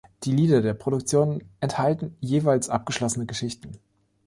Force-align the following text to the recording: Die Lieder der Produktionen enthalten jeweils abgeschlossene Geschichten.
Die 0.23 0.31
Lieder 0.31 0.63
der 0.63 0.73
Produktionen 0.73 1.43
enthalten 1.59 2.17
jeweils 2.21 2.69
abgeschlossene 2.69 3.27
Geschichten. 3.27 3.77